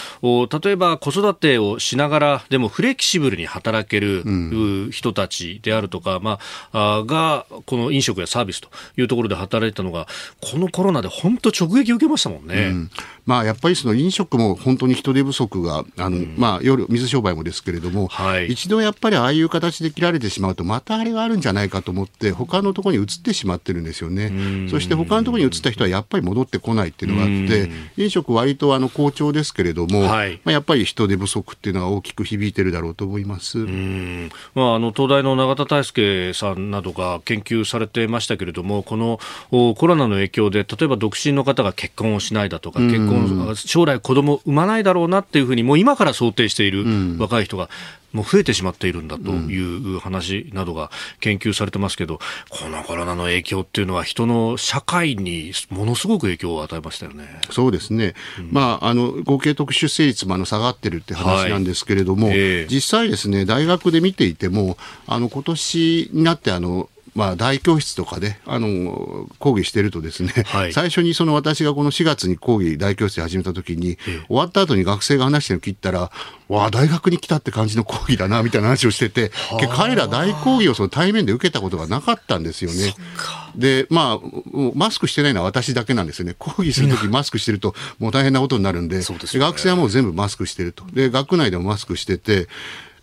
[0.62, 4.24] 例えば子育てをしながら、でもフレキシブルに働ける、
[4.90, 6.38] 人たちであるとか、ま
[6.72, 10.06] あ、が、この飲食やサービスというところで働いたのが、
[10.40, 12.68] このコロナで本当直撃受けましたもんね。
[12.70, 12.90] うん、
[13.26, 24.68] まあ、やっぱりその飲食も本当に人手不足が、あの、うん、まあ、夜、水商売もですけれども、はい、一度やっぱりああいう形で切られてしまうと、またあれがあるんじゃないかと思って、他のところに移ってしまってるんですよね。
[24.70, 33.58] そして他のところに移った人はやっぱり戻ってこないっていうのがあって、飲食割とあの好調ですけれども、はい、まあ、やっぱり人手不足っていうのが大きく響いてるだろうと思います。
[33.58, 39.18] まあ、あの東大の永田大輔さんなどが研究されてましたけれども、この
[39.50, 46.84] コロナの影響で、例えば独身の方が結婚をしないだとか、結婚、将来子供産まないだろうなっていうふうに、もう今から想定している
[47.18, 47.68] 若い人が
[48.12, 52.18] もう増えてしまっているんだという話などが研究されてますけど、
[52.48, 57.40] このコロナの影響っていうのは人の社会にものすごく影響を与えましたよね。
[57.50, 58.14] そうですね。
[58.38, 76.10] うん、まあ、あの、合計特殊生率もあの下がってるって話なんですけれども、はいえー、実際ですね、大学で見ていても、あの、今年になってあの、まあ、大教室とかで、あの、講義してるとですね、はい、最初にその私がこの4月に講義大教室で始めた時に、終わった後に学生が話してるのを切ったら、
[76.48, 79.32] わあ、大学に来たって感じの講義だな、みたいな話をしてて、
[79.74, 82.94] 彼ら大講義をその対面で受けたことがなかったんですよね。
[83.56, 86.34] で、まあ、マスクしてないのは私だけなんですよね。
[86.38, 90.84] 講義するときマスクしてると、もう大変なことになるんで、でね、学生はもう全部マスクしてると。
[90.92, 92.48] で、学内でもマスクしてて、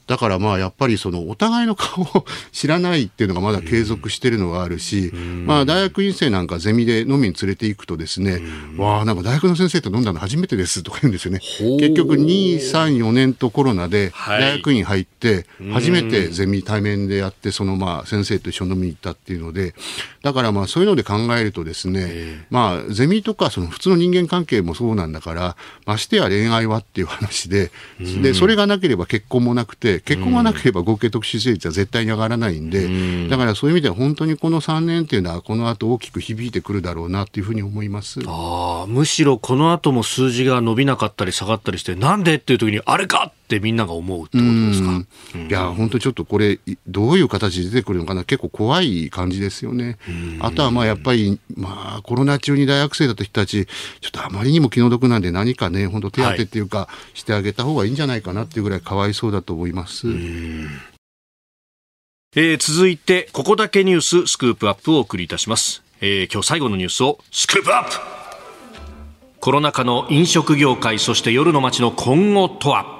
[0.07, 5.11] だからまあやっぱりそのお互いの顔を知らないっていうのがまだ継続してるのがあるし、
[5.45, 8.41] まあ大学院生なんかゼミで飲みに連れて行くとですね、
[8.77, 11.39] わあなんか大学の先生と飲んだの初めてですとか言うんですよね。
[11.39, 19.75] 結局2、3、4年とコロナで大学院入って、初めてゼミ対面でやって、そのまあ先生と一緒に飲みに行ったっていうので、
[20.23, 45.47] だからまあそういうので考えるとですね、まあゼミとかその普通の人間関係もそうなんだから、ましてや恋愛はっていう話で、で、それがなければ結婚もなくて、結婚がなければ合計特殊成率は絶対に上がらないんで、だからそういう意味では本当にこの3年っていうのは、この後大きく響いてくるだろうなというふうに思いますあむしろこの後も数字が伸びなかったり下がったりして、なんでっていう時に、あれかってみんなが思うってことですか？
[45.47, 49.97] いや、本当ちょっとこれ、どういう形で出てくるのかな、結構怖い感じですよね。
[50.39, 53.65] あとはまあやっぱり、まあコロナ中に大学生だった人たち、
[54.01, 59.86] ちょっとあまりにも気の毒なんで何かね、本当手当っていうか、してあげた方がいいんじゃないかなっていうぐらいかわいそうだと思います。
[62.35, 65.81] えー、続いて、ここだけニューススクープアップをお送りいたします。
[66.01, 67.95] えー、今日最後のニュースをスクープアップ。
[69.39, 72.97] コロナ禍の飲食業界、そして夜の街の今後とは。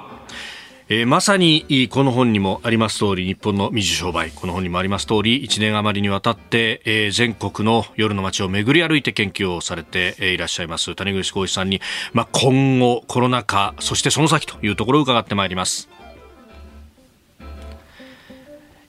[0.90, 4.30] えー、まさにこの本にもあります通り日本の水商売。
[4.30, 10.94] この本にもあります通り1年余りにわたって、えー、全国の夜の街を巡り歩いて研究をされて、いらっしゃいます。
[10.94, 11.82] 谷口浩一さんに、
[12.14, 15.90] まあ、今後コロナ禍そしてその先というところを伺ってまいります。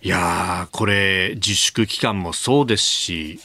[0.02, 3.40] いやこれ自粛期間もそうですし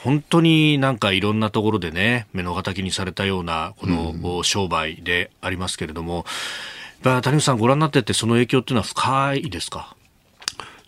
[0.00, 6.24] 本当になんかいろんなところでね目の敵にされたようなこの商売でありますけれども、うん
[7.20, 9.94] 谷口さん、ご覧になってて、その影響っていうのは深いですか？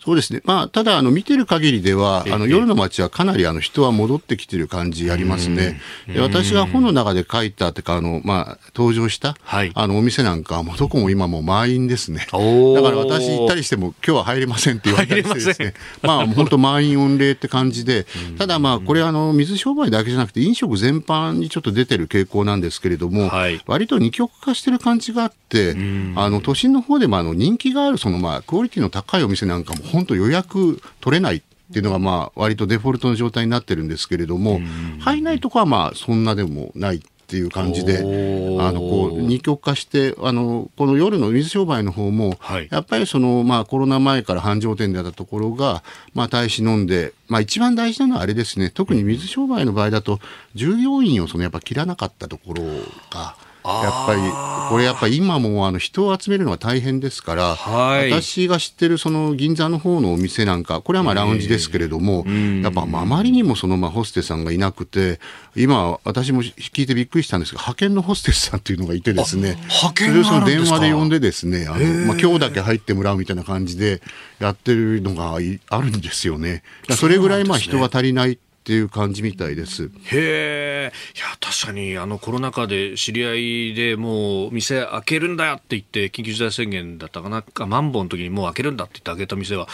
[0.07, 0.39] そうですね。
[0.45, 5.81] まあ、ただ、あの、見てる限りでは、あの、夜の街はかなり、あの、人は戻ってきてる感じありますね。
[6.07, 12.19] で私が本の中で書いた、ってか、あの、まあ、登場した、はい、あの、お店なんかは、もうどこも今も満員ですね。
[12.19, 15.73] だから私行ったりしても、今日は入れませんって言われたりしてですね。
[16.01, 25.75] まあ、本当満員御礼って感じで、ただまあ、これ、あの、水商売だけじゃなくて、飲食全般にちょっと出てる傾向なんですけれども、はい、割と二極化してる感じがあって、
[26.15, 31.41] あの、都心の方でも、あの、人気がある、その、まあ、クオリティの高いお店なんかも、本当予約取れないっ
[31.73, 34.61] ていうのがまあ割とデフォルトの状態になってるんですけれども、
[34.99, 45.81] 入らないとこはまあそんなでもないっていう感じで、あのこう二極化して、あのこの夜の水商売の方も、はい、やっぱりそのまあコロナ前から繁盛店であったところが、
[46.13, 50.19] まあ大使飲んで、まあ一番大事なのはあれですね、特に水商売の場合だと、
[50.53, 52.63] 従業員をそのやっぱ切らなかったところ
[53.09, 53.35] が、
[53.67, 54.21] やっぱり、
[54.69, 62.25] これやっぱり今もあの人を集めるのは大変ですから、はい、私が知ってるその銀座の方のお店なんか、これはまあラウンジですけれども、
[62.63, 65.19] やっぱあまりにもそのまあホステスさんがいなくて、
[65.55, 74.01] 今私も聞いてびっくりしたんですが、派遣のホステスさんっていうのがいてですね、派遣それをその電話で呼んでですね、あのまあ今日だけ入ってもらうみたいな感じで
[74.39, 76.63] やってるのがあるんですよね。
[76.91, 78.39] それぐらいまあ人が足りない。
[78.67, 79.85] っていう感じみたいです。
[79.85, 83.35] へえ、いや、確かに、あの、コロナ禍で知り合
[83.69, 89.67] いでもう、店開けるんだよって言って、緊急事態宣言だったかな、マンボウの時にもう開けるんだって言って開けた店は、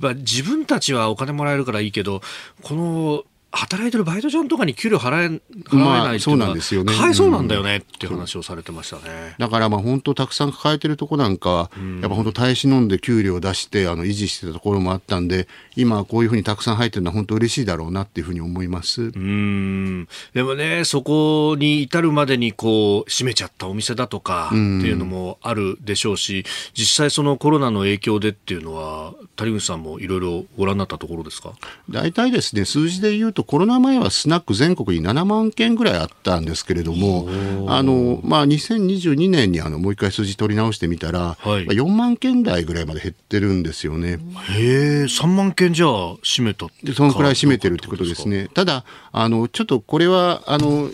[0.00, 2.20] やっぱ自分たちはお金もらえるからいいけど、
[2.62, 3.24] この、
[3.56, 9.34] 働いてるバイトちゃんとかに給料払え払えないっていうのは、まあ、そうなんかわいそうなんだよねっていう話をされてましたね。
[9.38, 19.02] だからまあ本当たくさん抱えてるとこなんか、うん、やっぱ本当耐え忍んで給料を出してあの維持してたところもあったんで、今こういうふうにたくさん入ってるのは本当嬉しいだろうなっていうふうに思います。
[19.02, 20.08] うん。
[20.34, 31.52] でもね、そこに至るまでにこう閉めちゃったお店だとかっていうのもあるでしょうし、実際そのコロナの影響でっていうのは谷口さんもいろいろご覧になったところですか？
[31.88, 37.28] 大体ですね数字で言うとコロナ前はスナック全国に7万件ぐらいあったんですけれども、
[37.68, 44.18] あのまあ、2022年にあのもう一回数字取り直してみたら、はい、4万件台ぐらいまで減ってるんですよね。
[44.50, 48.48] へえ、3万件じゃあ、占めたでそのくらい占めてるってことですね。
[48.52, 50.90] ただ、あのちょっとこれはあの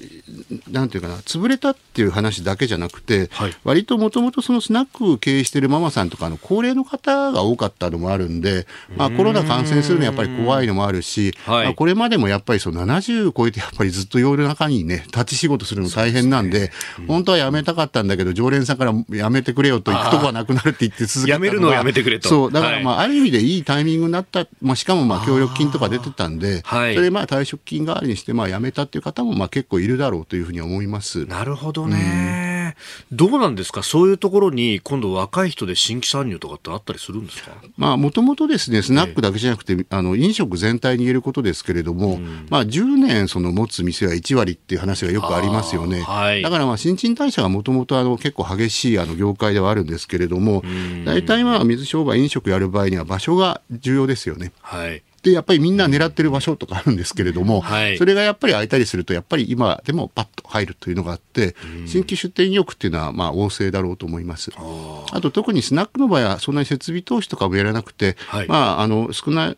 [0.70, 16.70] なんていうかな、潰れたっていう話だけじゃなくて、はい、割ともともとそのスナック経営してるママさんとかの高齢の方が多かったのもあるんで、まあ、コロナ感染するのはやっぱり怖いのもあるし、はい、まあ、これまでもやっぱりその70超えてやっぱりずっと夜中にね、立ち仕事するの大変なんで、でね。
[17.00, 22.28] うん、本当は辞めたかったんだけど、常連さんから辞めてくれよと行くとこはなくなるって言って続けた辞めるのをやめてくれと。
[22.28, 31.26] そう、だからまあ、ある意味でいいタイミングになった、まあ、しかもまあ協力金とか出てたんで、それでまあ退職金代わりにしてまあ辞めたっていう方もまあ結構いるだろうというふうに思います。
[31.26, 32.51] なるほどね、うん、
[33.10, 37.96] どうなんですか、そういうところに今度、若い人で新規参入とかってあったりするんですか？
[37.96, 46.02] もともとですね、スナックだけじゃなくて、あの飲食全体に言えることですけれども、うん、まあ、10年その持つ店は1割っていう話がよくありますよね。
[46.02, 50.62] はい、だからまあ新陳代謝がもともと結構激しいあの業界ではあるんですけれども、
[51.04, 54.52] 大体まあ水商売、飲食やる場合には場所が重要ですよね。
[54.60, 61.54] はいで、やっぱりみんな狙ってる場所とかあるんですけれども、はい、それがやっぱり空いたりすると、やっぱり今でもパッと入るというのがあって、
[61.86, 64.50] 新規出店意欲っていうのは、まあ、旺盛だろうと思います。
[64.56, 69.56] あと、特にスナックの場合は、そんなに設備投資とかもやらなくて、はい、まあ、あの、少ない、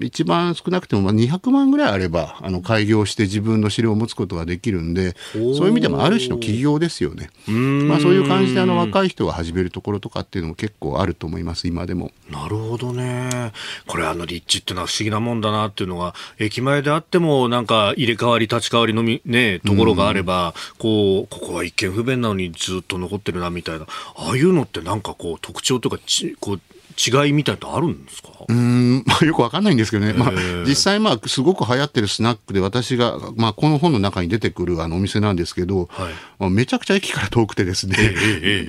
[0.00, 7.30] 一番少なくても、まあ、200万ぐらいあれば、あの、開業して自分の資料を持つことができるんで、そういう意味でもある種の企業ですよね。
[7.48, 12.12] まあ、そういう感じで、あの、若い人が始めるところとかっていうのも結構あると思います、今でも。
[12.30, 13.52] なるほどね。
[13.86, 23.86] これ、あの、立地っていうのは不思議なもんだなっていうのが、駅前であっても、なんか入れ替わり、立ち替わりのみ、ね、ところがあれば、こう、ここは一見不便なのにずっと残ってるなみたいな、
[24.16, 26.60] ああいうのってなんかこう、特徴とかち、こう、
[27.00, 28.28] 違いみたいなあるんですか？
[28.48, 30.32] うん、まあ、よくわかんないんですけどね、まあ、
[30.66, 36.12] 実際、まあ、すごく流行ってるスナックで、私が、まあ、この本の中に出てくるあのお店なんですけど、はい。
[36.38, 37.96] まあ、めちゃくちゃ駅から遠くてですね、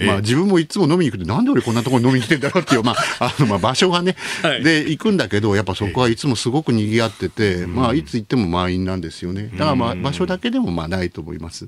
[0.05, 9.49] まあ、自分もいつも飲みに行くと、なんで俺こんなところに飲みに来てんだろうっていう、 まあ、あのまあ場所がね、はい、で、行くんだけど、やっぱそこはいつもすごく賑わってて、まあ、いつ行っても満員なんですよね。
[9.53, 11.67] だから、まあ、場所だけでもまあないと思います。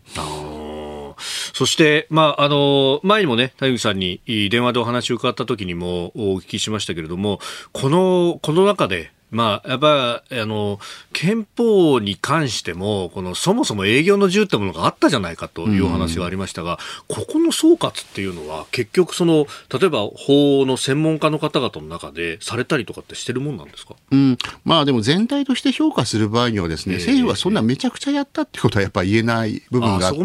[1.54, 7.40] そして、まあ、あの、前にもね、谷口さんに電話でお話を伺った時にもお聞きしましたけれども、
[7.72, 10.80] この、この中で、まあ、やっぱ、あの、
[11.12, 16.80] 憲法に関しても、この、そもそも営業の自由ってものがあったじゃないかというお話がありましたが、
[17.10, 23.96] うん、ここの総括っていうのは、結局その、例えば法の専門家の方々の中でされたりとかってしてるもんなんですか？
[24.12, 24.38] うん。
[24.64, 30.24] まあでも全体として評価する場合にはですね、えー、政府はそんなめちゃくちゃやったってことはやっぱり言えない部分があって、あ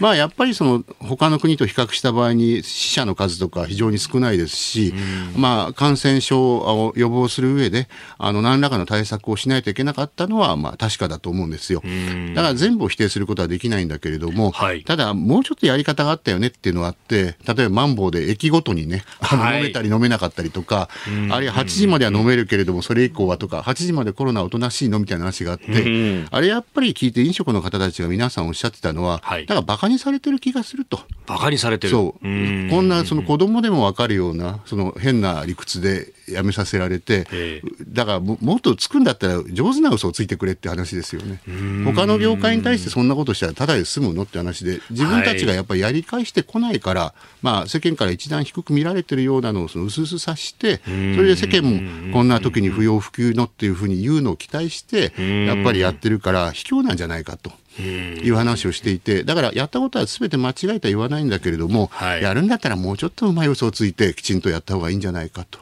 [0.00, 4.94] まあやっぱりその、他の国と比較した場合に死者の数とか非常に少ないですし、
[5.34, 7.88] うん、まあ感染症を予防する上で、
[8.18, 11.82] あの、の何らかの対策をしないといけなかったのは、まあ、確かだと思うんですよ。
[12.34, 20.88] だから全部を否定することはできないんだけれども、はい、ただ、もうちょっとやり方があったよねっていうのがあって、例えばマンボウで駅ごとにね、あの飲めたり飲めなかったりとか、
[21.30, 31.00] あるいは8時までは飲めるけれども、それ以降はとか、8時までコロナおとなしいのみたいな話があって、あれやっぱり聞いて飲食の方たちが皆さんおっしゃってたのは、はい、だから馬鹿にされてる気がすると。
[31.26, 31.90] 馬鹿にされてる。
[31.90, 32.22] そう。
[32.22, 41.40] こんなその子供でもわかるような、その変な理屈でやめさせられて、だからもっとつくんだったら上手な嘘をついてくれって話ですよね。
[41.84, 55.12] 他の業界に対してそんなことしたらただで済むのって話で、自分たちがやっぱりやり返してこないから、はい、まあ世間から一段低く見られてるようなのをその薄々察して、それで世間もこんな時に不要不急のっていうふうに言うのを期待して、
[55.46, 57.52] やっぱりやってるから卑怯なんじゃないかと。
[57.80, 65.60] いう話をしていて、だからやったことはすべて間違えとは言わないんだけれども、はい、やるんだったらもうちょっとうまい嘘をついてきちんとやった方がいいんじゃないかと。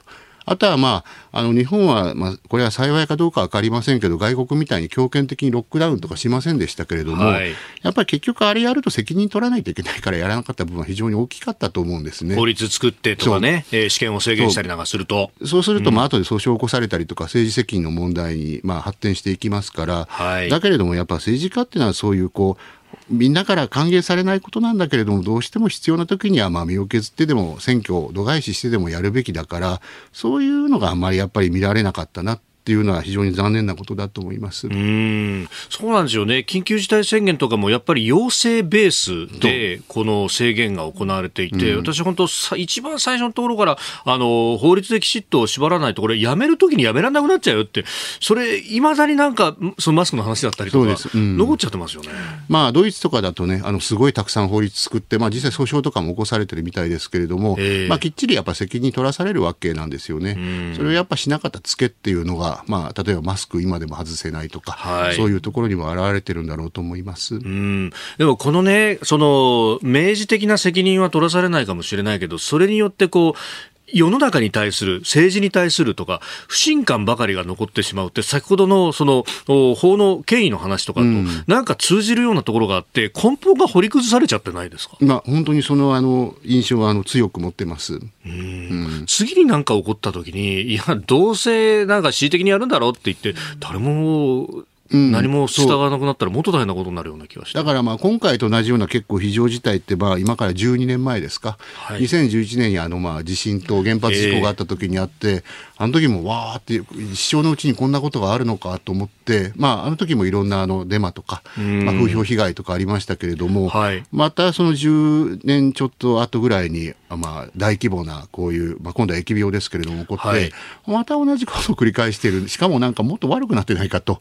[0.48, 7.50] あとはまあ、あの日本は、まあ、これは幸いかどうか分かりませんけど、外国みたいに強権的にロックダウンとかしませんでしたけれども、はい、
[7.82, 12.36] やっぱり結局あれやると責任取らないといけないからやらなかった部分は非常に大きかったと思うんですね。
[12.36, 15.32] 法律作ってとかね、えー、試験を制限したりなんかすると。
[15.44, 15.62] そう。
[15.64, 22.62] すると、まあ後で訴訟を起こされたりとか、政治責任の問題にまあ発展していきますから、はい、だけれどもやっぱ政治家っていうのはそういうこう、
[23.08, 29.80] みんなから歓迎されないことなんだけれども、どうしても必要な時には、まあ、身を削ってでも選挙を度外視してでもやるべきだから、
[30.12, 32.40] そういうのがあんまりやっぱり見られなかったなっ
[32.72, 34.68] いうのは非常に残念なことだと思います。
[34.68, 35.48] うん。
[35.68, 47.84] そうなんですよね、緊急事態宣言とかもやっぱり要請ベースでこの制限が行われていて、うん、私、本当、一番最初のところからあの法律できちっと縛らないと、これ、やめるときにやめられなくなっちゃうよって、
[48.20, 52.08] それ、いまだになんか、そのマスクの話だったりとか、うん、残っちゃってますよね、
[52.48, 60.74] まあ、ドイツとかだとね、あのすごいたくさん法律作って、まあ、実際、訴訟とかも起こされてるみたいですけれども、えー、まあ、きっちりやっぱ責任取らされるわけなんですよね。
[60.76, 67.36] それをやっぱしなかったツケっていうのが、まあ、例えばマスク今でも外せないとか、はい、そういうところにも表れてるんだろうと思います。
[67.36, 67.90] うん。
[68.18, 81.06] でもこのね、その明示的な責任は取らされないかもしれないけど、それによってこう、世の中に対する、政治に対するとか、不信感ばかりが残ってしまうって、先ほどのその法の権威の話とかと、
[81.46, 88.00] なんか通じるようなところがあって、根本が掘り崩されちゃってないですか、まあ、本当にそのあの印象はあの強く持ってます。
[88.26, 97.58] うん、次になんか起こったときに、いや、どうせなんか恣意的にやるんだろうって言って、誰も何も従わなくなったら、もっと大変なことになるような気がして。
[97.58, 105.42] だからまあ今回と同じような結構非常事態って、まあ、今から12年前ですか、はい、2011年にあのまあ地震と原発事故があった時にあって、えー、
[105.78, 106.74] あの時もわーって、
[107.12, 120.50] 一生のうちにこんなことがあるのかと思って、まあ、あの時もいろんなあのデマとか、まあ、風評被害とかありましたけれども、はい、またその10年ちょっと後ぐらいに、まあ、大規模なこういう、まあ、今度は疫病ですけれども起こって、はい、
[120.86, 124.20] また同じことを繰り返している、しかもなんかもっと悪くなってないかと。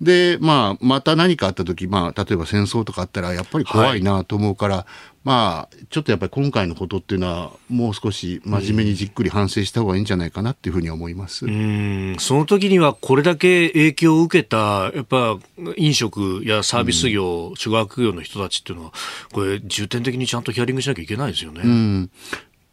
[0.00, 4.84] で、まあ、また何かあった時、まあ、例えば戦争とかあったら、やっぱり怖いなと思うから、はい、
[5.26, 11.46] まあ、ちょっとやっぱり今回のことっていうのは、もう少し真面目にじっくり反省した方がいいんじゃないかなっていうふうに思います。
[11.46, 15.36] うん、その時にはこれだけ影響を受けた、やっぱ
[15.76, 18.92] 飲食やサービス業、うん、宿泊業の人たちっていうのは、
[19.32, 21.62] これ重点的にちゃんとヒアリングしなきゃいけないですよね。
[21.64, 22.10] うん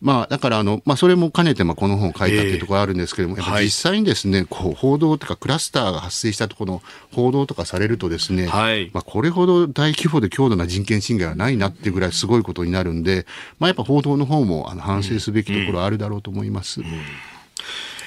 [0.04, 6.82] まあ、だからあの、まあ、それも兼ねて、まあ、この本を書いたというところあるんですけれども、えー、やっぱ実際にですね、こう、報道とかクラスターが発生したところの
[7.14, 13.26] 報道とかされるとですね、はい、まあ、これほど大規模で強度な人権侵害はないなっていうぐらいすごいことになるんで、
[13.60, 16.82] まあ、やっぱ報道の方もあの反省すべきところあるだろうと思います。
[16.82, 16.94] うんうん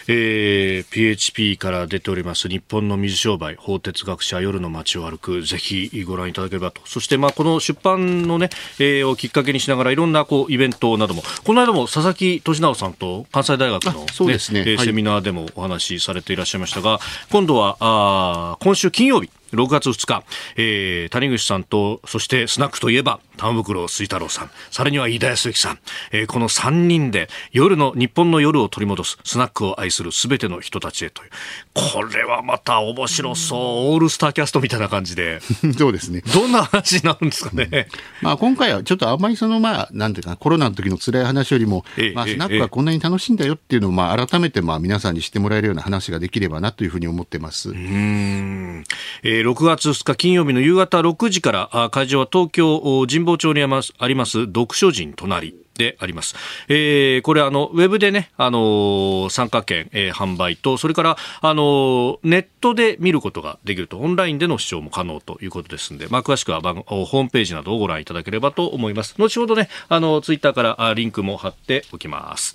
[0.09, 6.81] えー、PHP から出ております日本の水商売法哲学者夜の街を歩くぜひご覧いただければと。
[6.85, 11.23] そしてまあこの出版のね、えー、をきっかけにしながらいろんなこうイベントなども。
[11.45, 17.01] この間も佐々木俊直さんと関西大学の、ねそうですね、セミナーでもお話しされていらっしゃいましたが、
[17.31, 20.25] 今度はあ今週金曜日6月2日、
[20.57, 25.79] えー、谷口さんと、そしてスナックといえば、玉袋水太郎さん、さらには飯田康之さん、
[26.13, 31.31] えー、この3人で、夜の、日本の夜を取り戻す、スナックを愛するすべての人たちへという。
[31.75, 33.61] これはまた面白そう。
[33.93, 35.41] オールスターキャストみたいな感じで。
[35.77, 36.23] そうですね。
[36.33, 37.69] どんな話になるんですかね？
[37.71, 37.87] うん、
[38.23, 47.71] まあ今回はちょっとあんまりその、まあ、なんていうか、コロナの時の辛い話よりも、えまあ、スナックはこんなに楽しいんだよっていうのを、まあ、改めて、まあ、皆さんにしてもらえるような話ができればなというふうに思ってます。
[47.71, 48.85] うん。
[49.23, 56.35] えー、6月2日金曜日の夕方6時から会場は東京神保町にあります読書人隣であります。
[56.69, 69.15] えー、これあの、ウェブでね、あのー、参加券、えー、販売と、それから、あの、ネットで見ることができると、オンラインでの視聴も可能ということですので、まあ、詳しくは番ホームページなどをご覧いただければと思います。
[69.19, 72.55] 後ほどね、あの、ツイッターからあリンクも貼っておきます。